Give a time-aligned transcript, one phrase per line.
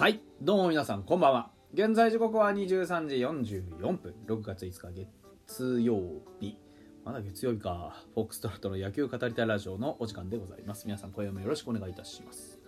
[0.00, 1.50] はいどうも皆さんこんばんは。
[1.74, 4.14] 現在時刻は23時44分。
[4.26, 5.04] 6月5日
[5.46, 6.00] 月曜
[6.40, 6.56] 日。
[7.04, 8.02] まだ月曜日か。
[8.14, 10.86] フォックストラットの野球語りたいラジオのお時間でございます。
[10.86, 12.58] 皆さん今夜もよろしくお願いいたします。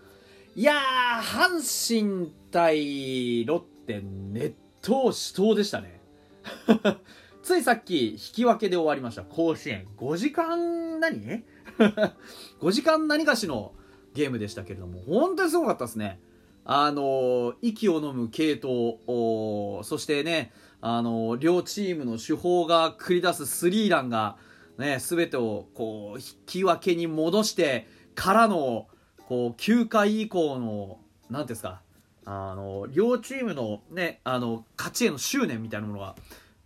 [0.54, 6.02] いやー阪神対ロッテ熱闘死闘でしたね。
[7.42, 9.22] ついさっき引き分けで終わりました。
[9.22, 9.88] 甲子園。
[9.96, 11.44] 5時間何？
[12.60, 13.72] 5時間何かしの
[14.12, 16.20] ゲームでしたけれども本当にすごかったですね。
[16.64, 24.36] あの息を飲む系統そしてねあの両チームの主砲が繰り出すスリーランが、
[24.78, 28.88] ね、全てをこう引き分けに戻してからの
[29.26, 30.98] こう9回以降の
[31.30, 31.80] 何ていうんですか
[32.24, 36.14] あの両チームの,、ね、あの勝ちへの執念みたいなものが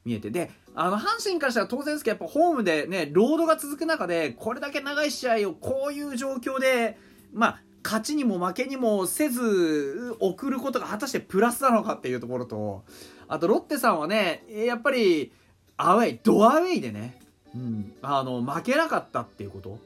[0.05, 6.99] 見えてであの阪神からしたら当然ですけどやっぱホームでねロードが続く中でこれだけ長い試合をこういう状況で
[7.33, 12.85] まあ勝ちにも負けにもせず送ることが果たしてプラスなのかっていうところと
[13.29, 15.33] あとロッテさんはねやっぱり
[15.77, 17.21] アウェイドアウェイでね、
[17.55, 19.79] うん、あの負けなかったっていうこと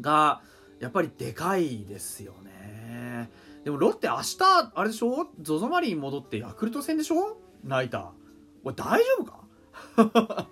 [0.00, 0.40] が
[0.78, 3.30] やっぱりでかいですよね。
[3.64, 4.36] でもロッテ明日
[4.74, 7.36] あれでしょ？ZOZO マリン戻ってヤクルト戦でしょ？
[7.64, 8.02] ナイター。
[8.64, 10.46] これ大丈夫か？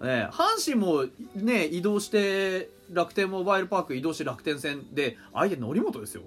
[0.00, 6.22] ね、阪神もね移動して楽天モバイルパーク移動して楽天戦で相手則本ですよ。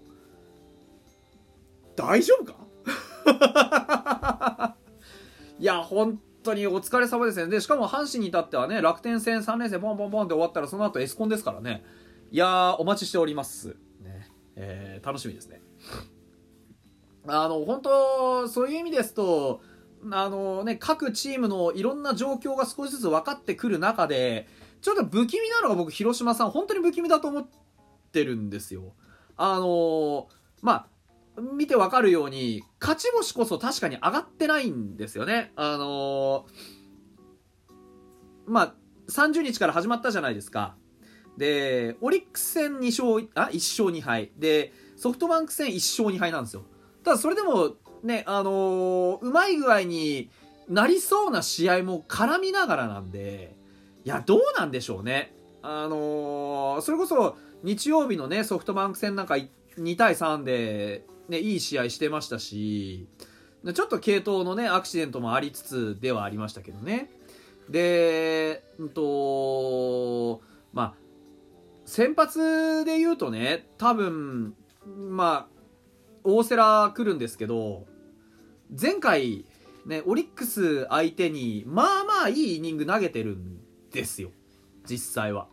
[1.96, 2.56] 大丈夫か？
[5.60, 7.48] いや本当にお疲れ様ですね。
[7.48, 11.84] でしかも阪神に至ってはね楽天戦3連戦ポンポンポンって終わったらその後エスコンですからね。
[12.32, 13.76] いやお待ちしております。
[14.02, 14.30] ね。
[14.56, 15.62] えー、楽しみですね。
[17.28, 19.62] あの本当そういう意味ですと
[20.10, 24.48] あのね、各チームのいろんな状況が少しずつ分かってくる中で、
[24.82, 27.48] ちょっと不気味なのが僕、広島さん、本当に不気味だと思っ
[28.12, 28.94] てるんですよ。
[29.38, 30.28] あの
[30.62, 30.88] ま
[31.38, 35.52] あ、見て分かるように、勝ち星こそ確かに上がってないんですよね。
[35.56, 36.46] あの
[38.46, 38.76] まあ、
[39.10, 40.76] 30日から始まったじゃないですか。
[41.38, 44.32] で、オリックス戦2勝、あ、1勝2敗。
[44.38, 46.66] で、ソフトバンク戦1勝2敗なんですよ。
[47.04, 50.30] ただそれでもね、あのー、うまい具合に
[50.68, 53.56] なりそうな試合も絡みながらなんで、
[54.04, 55.34] いや、どうなんでしょうね。
[55.62, 59.36] あのー、それこそ日曜日のね、ソフトバンク戦なんか
[59.78, 63.08] 2対3で、ね、いい試合してましたし、
[63.74, 67.12] ちょっと系統のね、アクシデントもありつつではありましたけどね。
[67.70, 70.42] で、うんと、
[70.74, 70.94] まあ、
[71.86, 75.62] 先発で言うとね、多分、まあ、
[76.24, 77.86] 大瀬良来るんですけど、
[78.80, 79.46] 前回、
[79.86, 83.51] ね、オリックス相手に、まあまあいいイニング投げてるん
[83.92, 84.32] ですよ。
[84.90, 85.48] 実際は。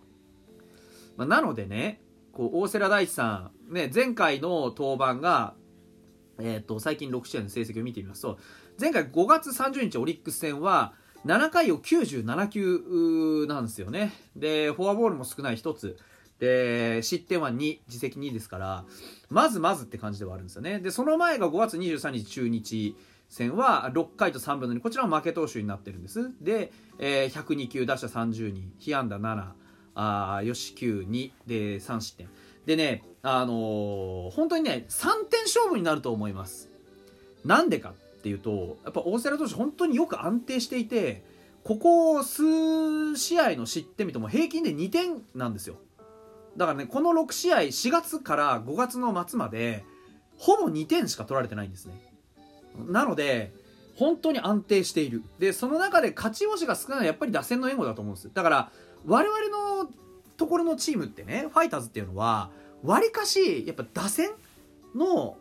[1.17, 2.01] まあ、なのでね、
[2.33, 5.55] こう、大瀬良大地さん、ね、前回の登板が、
[6.39, 8.39] えっ、ー、と、最近6試合の成績を見てみますと、
[8.81, 10.95] 前回5月30日オリックス戦は、
[11.27, 14.13] 7回を97球なんですよね。
[14.37, 15.97] で、フォアボールも少ない1つ。
[16.39, 18.85] で、失点は2、自責2ですから、
[19.29, 20.79] まずまずって感じではあるんですよね。
[20.79, 22.95] で、その前が5月23日中日
[23.29, 26.31] 戦は6回と3分の2、こちらも負け投手になってるんです。
[26.41, 29.51] で、えー、102球、打者30人、被安打7、
[29.95, 32.29] あよし9、2で3失点。
[32.67, 36.69] でね、あのー、本当にね、3点勝負になると思います。
[37.45, 41.25] なんでかっていうと、やっぱ大瀬良投手本当によく安定していて、
[41.65, 45.77] ここ数試合の失点見ても平均で2点なんですよ。
[46.59, 49.85] だからねこの6試合4月から5月の末まで
[50.37, 51.95] ほぼ2点しか取られてないんですね
[52.77, 53.53] なので
[53.97, 58.73] 本当に安定しているでその中で勝ち星が少ないのはやっぱり打線の援護だと思うんですだから
[59.07, 59.91] 我々の
[60.37, 62.51] ところのチームってねファイターズっていうのは
[62.83, 64.31] わりかしやっぱ打線
[64.95, 65.37] の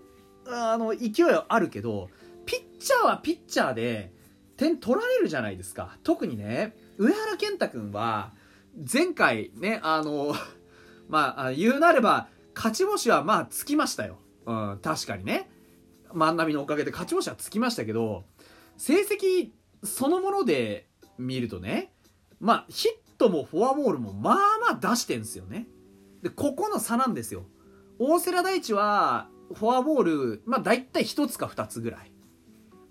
[0.47, 2.09] あの勢いはあるけど
[2.45, 4.11] ピッチャーはピッチャーで
[4.55, 8.31] 点取られるじゃないですか特にね上原健太君は
[8.91, 10.33] 前回ねあの
[11.09, 14.17] まあ、言うなれば、勝ち星はまあつきましたよ。
[14.45, 15.49] うん、確かにね。
[16.13, 18.25] 万波のおかげで勝ち星はつきましたけど、
[18.77, 19.51] 成績
[19.83, 20.87] そのもので
[21.17, 21.93] 見るとね、
[22.39, 24.35] まあ、ヒットもフォアボールもまあ
[24.73, 25.67] まあ出してんすよね。
[26.21, 27.45] で、ここの差なんですよ。
[27.99, 32.11] 大瀬良大地は、フォアボール、まあ大体1つか2つぐらい。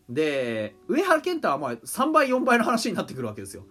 [0.09, 3.67] で、上原健太はまあ3倍4倍の話になってくるわけですよ。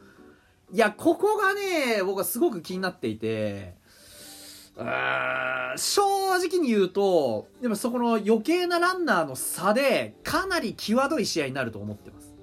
[0.72, 3.76] いや、ここがね、僕はすごく気になっていて、
[4.78, 12.36] 正直に言うと、でもそこの余計なランナーの差で、かなり際どい試合になると思ってます。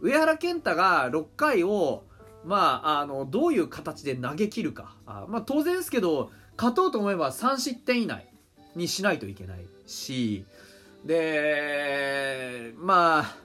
[0.00, 2.04] 上原健太が6回を、
[2.44, 4.96] まあ、あの、どういう形で投げ切るか。
[5.06, 8.28] あまあ、当然ですけど、勝とうと思えば3失点以内
[8.74, 10.44] にしないといけないし、
[11.04, 13.36] で、まあ、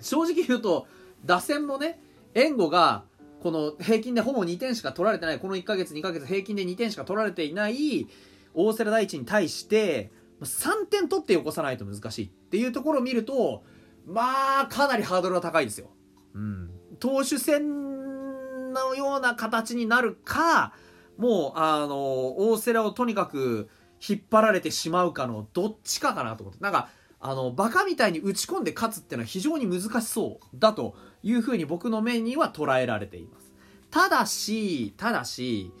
[0.00, 0.86] 正直言うと、
[1.24, 2.00] 打線もね、
[2.34, 3.04] 援護が、
[3.42, 8.06] この平均でほぼ2点しか取られてない、この1ヶ月、2ヶ月平均で2点しか取られていない
[8.54, 13.62] 大瀬良大地に対して、3点取ってよこさないと難しいっていうところを見ると、
[14.06, 15.90] まあ、かなりハードルが高いですよ。
[16.34, 16.70] うん。
[16.98, 20.74] 投手戦のような形になるか、
[21.16, 23.68] もう、あの、大瀬良をとにかく
[24.06, 26.62] 引っ張られてしまうかのどっちかかなと思って。
[26.62, 26.88] なんか、
[27.20, 33.52] あの、バカみたいに打ち込んで勝つっていうのは非常に難しそうだというふうに僕の目には捉えられています。
[33.90, 35.72] ただし、ただし、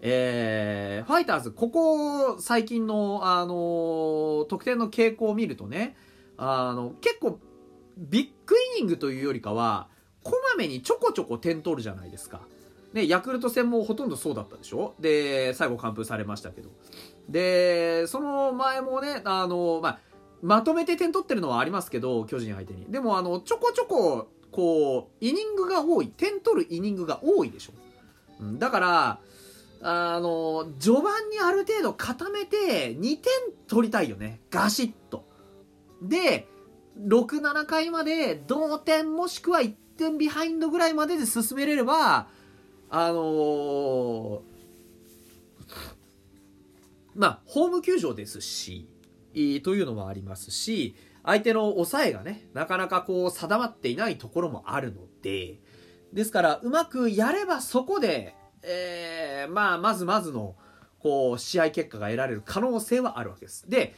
[0.00, 5.96] えー、ファイターズ、ここ最近の、あの得点の傾向を見るとね、
[6.36, 7.40] あの、結構、
[7.96, 9.88] ビッグイニングというよりかは、
[10.22, 12.40] こまめにちょこちょこ点取るじゃないですか。
[12.92, 14.94] ね、ヤクルト戦もほとんどそうだったでしょ？
[14.98, 16.70] で、最後完封されましたけど。
[17.28, 19.98] で、その前もね、あの、まあ、
[20.40, 22.86] まとめて点取ってるのはありますけど、巨人相手に。
[22.86, 26.08] でも、あの、ちょこちょこ、こう、イニングが多い。
[26.08, 27.72] 点取るイニングが多いでしょ。
[28.44, 29.20] う、だから、
[29.80, 33.32] あの、序盤にある程度固めて、2点
[33.66, 34.40] 取りたいよね。
[34.50, 35.24] ガシッと。
[36.02, 36.48] で、
[36.98, 42.28] 6、7回まで同点もしくは1点ビハインドぐらいまでで進めれれば、
[42.90, 44.40] あのー、
[47.14, 48.88] まあ、ホーム球場ですし、
[49.62, 50.94] というのもありますし、
[51.28, 55.60] 相手の抑えがね、なかなかこう定まっていないところもあるので、
[56.10, 60.56] ですから、うまくやればそこで、えー、まあ、まずまずの、
[60.98, 63.68] こう、試合結果が得られる可能性はあるわけです。
[63.68, 63.94] で、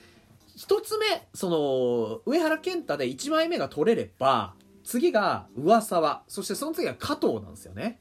[0.57, 8.01] 一つ目、その、上原健太で1枚目が取れれば、次が上沢、そしてその次が加藤なんですよね。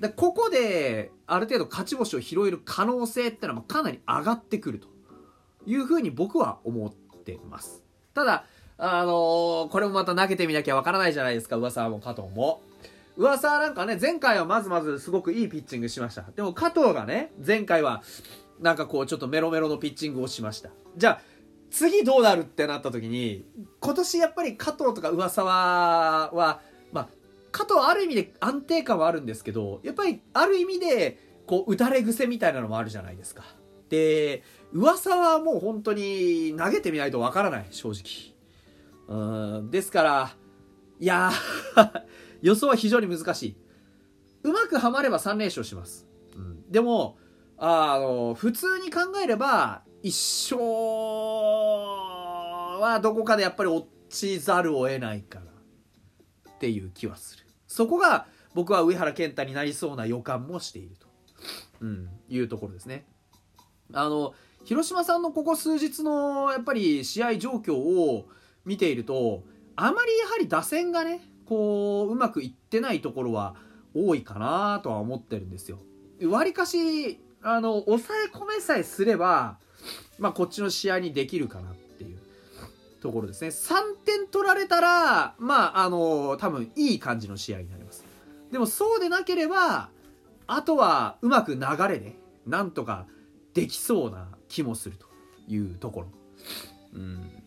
[0.00, 4.88] で、ここで、ある程度勝ち星を拾える可能性ってのはかなり上がってくると
[5.64, 7.85] いうふうに僕は思ってます。
[8.16, 8.44] ただ、
[8.78, 12.62] あのー、これもまた投げてみなきゃわからないじゃないですか、上沢も加藤も。
[13.18, 16.22] 上沢なんかね、前回はまずまずすごくいいピッチングしました。
[16.34, 18.02] でも加藤がね、前回は、
[18.58, 20.70] なんかこう、ちょっとメロメロのピッチングをしました。
[20.96, 21.20] じゃあ、
[21.70, 23.44] 次どうなるってなった時に、
[23.80, 27.08] 今年やっぱり加藤とか上沢は、まあ、
[27.52, 33.44] 加藤ある意味で安定感はあるんですけど、やっぱりある意味で、こう、打たれ癖みたいなのもあるじゃないですか。
[33.90, 34.42] で、
[34.72, 38.34] 噂はもう本当に投げてみないとわからない、正直。
[39.08, 40.36] うん、ですから、
[40.98, 41.30] いや
[42.42, 43.56] 予想は非常に難しい。
[44.42, 46.06] うまくはまれば3連勝します。
[46.36, 47.18] うん、でも、
[47.58, 50.62] あの、普通に考えれば、一勝
[52.80, 57.44] はどこかでやっぱり落ちざるを得ないかなっていう気はする。
[57.66, 61.08] そこが僕は上原健太になりそうな予感もしていると、
[61.80, 63.06] うん、いうところですね。
[63.92, 64.34] あの、
[64.64, 68.28] 広島さんのここ数日のやっぱり試合状況を
[68.64, 69.44] 見ていると、
[69.76, 73.54] あまりやはり打線がね、こう、うまくいってないところは
[73.94, 75.78] 多いかなとは思ってるんですよ。
[76.24, 79.58] わりかし、あの、抑え込めさえすれば、
[80.18, 82.18] まあ、こっちの試合にできるかなっていう
[83.00, 83.48] ところですね。
[83.48, 88.04] 3点取られたら、まあ、あの、多分いい感じの試合になります。
[88.50, 89.90] でもそうでなければ、
[90.46, 93.06] あとはうまく流れで、なんとか
[93.56, 95.06] できそうな気もすると
[95.48, 96.08] いうところ。
[96.94, 97.42] うん。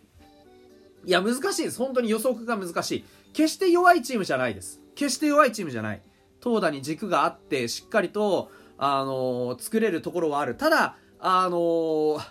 [1.06, 1.78] いや、難しいです。
[1.78, 3.06] 本当に予測が難しい。
[3.32, 4.82] 決して弱いチームじゃないです。
[4.96, 6.02] 決して弱いチームじゃない。
[6.40, 8.50] 投打に軸があって、しっかりと、
[8.80, 10.56] あのー、作れるところはある。
[10.56, 12.22] ただ、あのー、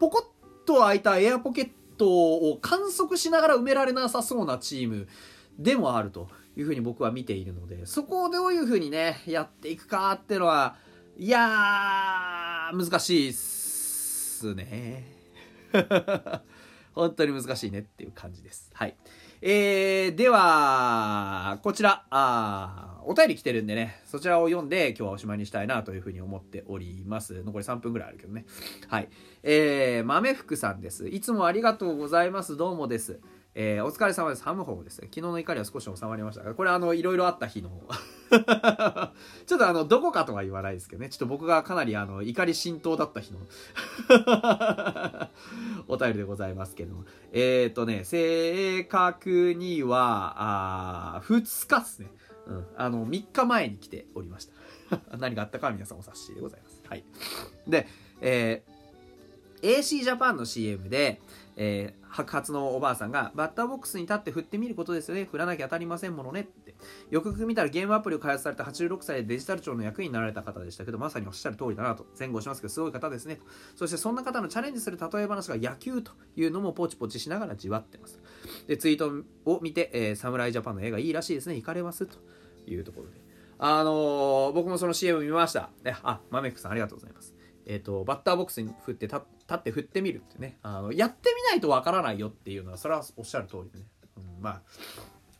[0.00, 5.08] ポコッと開いたエアポケットを観測しながら埋められなさそうなチーム
[5.58, 10.76] でもあるというふうに僕は見ているので、そこをどういうふうにね、やっていくかっていうのは、
[11.18, 15.04] いやー、難しいっすね。
[16.94, 18.70] 本当に難しいねっていう感じです。
[18.72, 18.96] はい。
[19.42, 27.42] えー、では、こちら、あお便り来てるんでね、そちらを読んで今日はおしまいにしたいなというふうに思っております。
[27.44, 28.46] 残り3分ぐらいあるけどね。
[28.88, 29.08] はい。
[29.42, 31.06] えー、豆福さんです。
[31.06, 32.56] いつもありがとうございます。
[32.56, 33.20] どうもです。
[33.58, 34.42] えー、お疲れ様です。
[34.42, 35.08] ハムホーですね。
[35.10, 37.70] 昨日の怒りは少し収まりましたが、これあの、いろいろあった日の
[38.28, 38.36] ちょ
[39.56, 41.08] っとあの、どこかとは言わないですけどね。
[41.08, 43.38] ちょっと僕がかなりあの、怒り浸透だった日の
[45.88, 47.04] お便りでございますけども。
[47.32, 52.10] えっ、ー、とね、正確には、あ2日っすね。
[52.48, 52.66] うん。
[52.76, 54.50] あの、3日前に来ておりまし
[54.90, 55.00] た。
[55.16, 56.82] 何があったかは皆さんお察しでございます。
[56.86, 57.02] はい。
[57.66, 57.88] で、
[58.20, 61.22] えー、AC ジャパンの CM で、
[61.56, 66.74] えー、白髪のおばあさんがバッターボックスに立って振ってみることですよね振らなきゃ当たりませんものねって
[67.10, 72.06] よくよく見たらゲームアプリを開発された86歳でデジタル庁の役員になられた方でしたけど、まさにおっしゃる通りだなと。
[72.18, 73.38] 前後しますけど、すごい方ですね。
[73.74, 78.20] そしてそんな方のチャレンジする例え話が野球というのもポチポチしながらじわってます。
[78.66, 81.56] で、ツイートを見て、えー、侍ジャパンの絵がいいらしいですね。
[81.56, 82.18] 行かれますと
[82.66, 83.12] いうところで。
[83.58, 85.70] あのー、僕もその CM 見ました。
[86.02, 87.34] あ、マメックさんありがとうございます。
[87.66, 89.20] えっ、ー、と、バッターボックスに振って立
[89.52, 90.56] って振ってみるってね。
[90.62, 93.84] あの、やってみないとわからないよっていうのは、それはおっしゃる通りでね。
[94.16, 94.62] うん、まあ、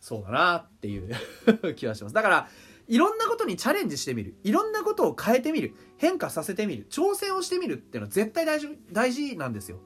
[0.00, 1.14] そうだなっていう
[1.76, 2.14] 気はします。
[2.14, 2.48] だから、
[2.88, 4.34] いろんなことにチャレンジしてみる。
[4.44, 5.74] いろんなことを変えてみる。
[5.98, 6.86] 変化させてみる。
[6.90, 9.78] 挑戦をしてみるっていうのは絶対大事、大事なんですよ。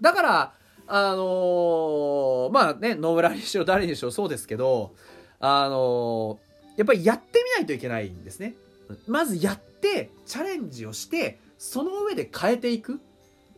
[0.00, 0.54] だから、
[0.86, 4.94] あのー、まあね、野村にしろ誰にしろそうですけど、
[5.38, 8.54] あのー、やっぱりやってみないといけないんですね。
[9.06, 13.02] まずやって、チャレンジをして、その上で変えていく？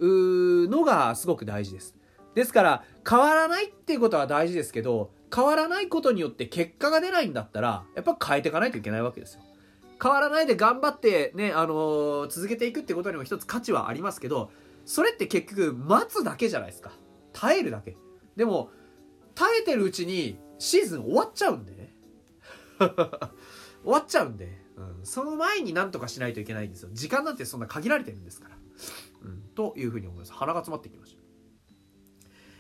[0.00, 1.94] のがすごく大事です。
[2.34, 9.42] ですから、変わらないっていうことは大事ですけど、変わらないことによって結果が出ないんだったら、やっぱ変えていかないといけないわけですよ。
[10.02, 14.50] 変わらないで頑張ってね、あのー、続けていくってことにも一つ価値はありますけど、
[14.84, 16.90] それって結局待つだけじゃないですか。
[17.32, 17.96] 耐えるだけ。
[18.34, 18.70] でも、
[19.36, 21.94] 耐えてるうちにシーズン終わっちゃうんでね。
[23.84, 26.90] 終わっちゃうんで、ん、その前になんとかしないといけないんですよ。
[26.92, 28.56] 時間なんてそんな限られてるんですから。
[29.22, 30.32] うん、というふうに思います。
[30.32, 31.22] 鼻が詰まってきました。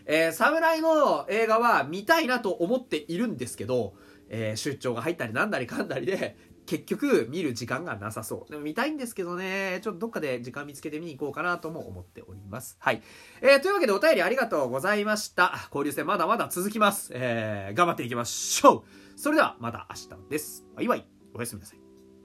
[0.04, 3.94] えー、侍の映画は見たいなと思っているんですけど、
[4.28, 6.36] えー、出張が入ったりなんだりかんだりで、
[6.66, 8.50] 結局見る時間がなさそう。
[8.50, 12.76] でも見たいんですけどね、ちょっとどっかで時間見つけて見に行こうかなとも思っております。
[12.80, 13.02] はい。
[13.40, 15.52] えー、というわけでお便りありがとうございました。
[15.66, 17.10] 交流戦まだまだ続きます。
[17.14, 19.18] えー、頑張っていきましょう。
[19.18, 20.64] それではまた明日です。
[20.74, 21.06] バイバイ。
[21.34, 21.81] おやすみなさい。